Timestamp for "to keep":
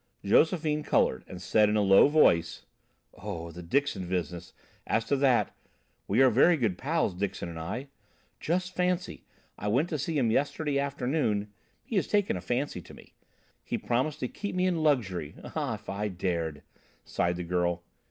14.21-14.55